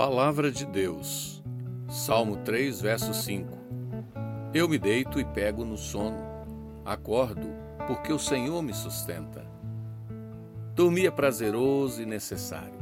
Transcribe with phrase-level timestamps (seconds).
[0.00, 1.42] Palavra de Deus,
[1.86, 3.46] Salmo 3, verso 5.
[4.54, 6.16] Eu me deito e pego no sono,
[6.86, 7.46] acordo,
[7.86, 9.44] porque o Senhor me sustenta.
[10.74, 12.78] Dormir é prazeroso e necessário.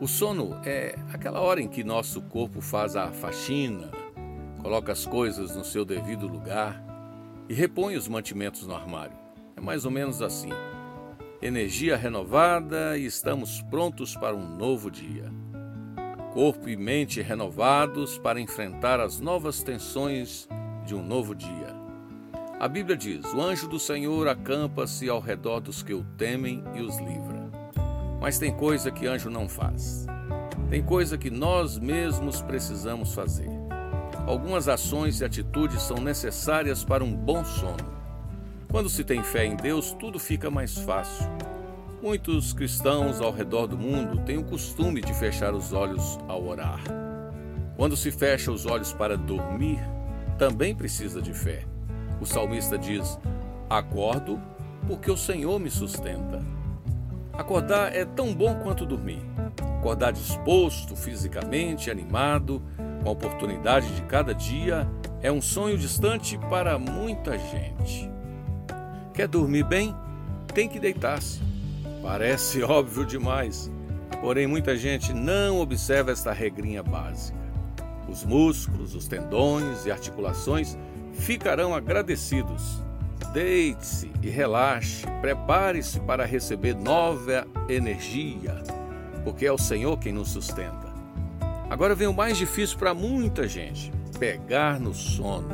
[0.00, 3.92] O sono é aquela hora em que nosso corpo faz a faxina,
[4.60, 6.84] coloca as coisas no seu devido lugar
[7.48, 9.16] e repõe os mantimentos no armário.
[9.56, 10.50] É mais ou menos assim.
[11.40, 15.32] Energia renovada e estamos prontos para um novo dia
[16.34, 20.48] corpo e mente renovados para enfrentar as novas tensões
[20.84, 21.72] de um novo dia.
[22.58, 26.80] A Bíblia diz: O anjo do Senhor acampa-se ao redor dos que o temem e
[26.80, 27.48] os livra.
[28.20, 30.06] Mas tem coisa que anjo não faz.
[30.68, 33.48] Tem coisa que nós mesmos precisamos fazer.
[34.26, 37.94] Algumas ações e atitudes são necessárias para um bom sono.
[38.72, 41.28] Quando se tem fé em Deus, tudo fica mais fácil.
[42.04, 46.82] Muitos cristãos ao redor do mundo têm o costume de fechar os olhos ao orar.
[47.78, 49.78] Quando se fecha os olhos para dormir,
[50.36, 51.64] também precisa de fé.
[52.20, 53.18] O salmista diz:
[53.70, 54.38] Acordo
[54.86, 56.44] porque o Senhor me sustenta.
[57.32, 59.22] Acordar é tão bom quanto dormir.
[59.78, 62.60] Acordar disposto, fisicamente, animado,
[63.02, 64.86] com a oportunidade de cada dia,
[65.22, 68.10] é um sonho distante para muita gente.
[69.14, 69.96] Quer dormir bem?
[70.52, 71.53] Tem que deitar-se.
[72.04, 73.72] Parece óbvio demais,
[74.20, 77.38] porém muita gente não observa esta regrinha básica.
[78.06, 80.76] Os músculos, os tendões e articulações
[81.14, 82.84] ficarão agradecidos.
[83.32, 88.62] Deite-se e relaxe, prepare-se para receber nova energia,
[89.24, 90.92] porque é o Senhor quem nos sustenta.
[91.70, 95.48] Agora vem o mais difícil para muita gente: pegar no sono.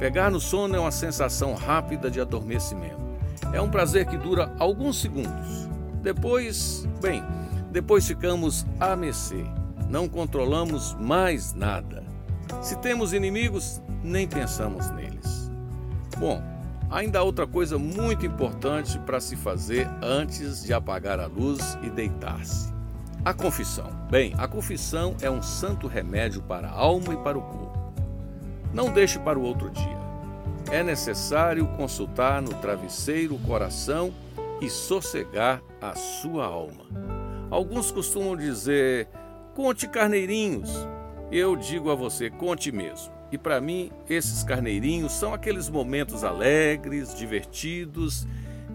[0.00, 3.06] Pegar no sono é uma sensação rápida de adormecimento.
[3.52, 5.75] É um prazer que dura alguns segundos
[6.06, 7.20] depois, bem,
[7.72, 9.44] depois ficamos a mercê.
[9.90, 12.04] Não controlamos mais nada.
[12.62, 15.50] Se temos inimigos, nem pensamos neles.
[16.16, 16.40] Bom,
[16.88, 21.90] ainda há outra coisa muito importante para se fazer antes de apagar a luz e
[21.90, 22.72] deitar-se.
[23.24, 23.90] A confissão.
[24.08, 27.92] Bem, a confissão é um santo remédio para a alma e para o corpo.
[28.72, 29.98] Não deixe para o outro dia.
[30.70, 34.14] É necessário consultar no travesseiro o coração
[34.60, 36.86] e sossegar a sua alma.
[37.50, 39.08] Alguns costumam dizer:
[39.54, 40.70] conte carneirinhos.
[41.30, 43.14] Eu digo a você: conte mesmo.
[43.30, 48.26] E para mim, esses carneirinhos são aqueles momentos alegres, divertidos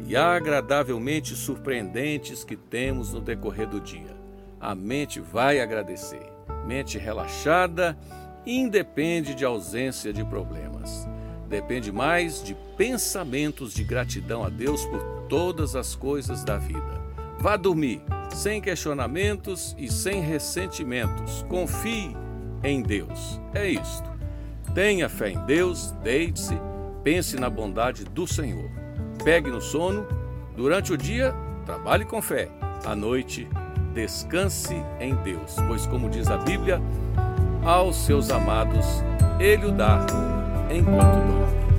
[0.05, 4.15] e agradavelmente surpreendentes que temos no decorrer do dia.
[4.59, 6.31] A mente vai agradecer.
[6.65, 7.97] Mente relaxada
[8.45, 11.07] independe de ausência de problemas.
[11.51, 17.01] Depende mais de pensamentos de gratidão a Deus por todas as coisas da vida.
[17.39, 18.01] Vá dormir
[18.33, 21.45] sem questionamentos e sem ressentimentos.
[21.49, 22.15] Confie
[22.63, 23.37] em Deus.
[23.53, 24.09] É isto.
[24.73, 26.57] Tenha fé em Deus, deite-se,
[27.03, 28.71] pense na bondade do Senhor.
[29.21, 30.07] Pegue no sono.
[30.55, 31.35] Durante o dia,
[31.65, 32.47] trabalhe com fé.
[32.85, 33.45] À noite,
[33.93, 36.81] descanse em Deus, pois, como diz a Bíblia,
[37.65, 38.85] aos seus amados
[39.37, 40.30] Ele o dá
[40.73, 41.70] enquanto dorme.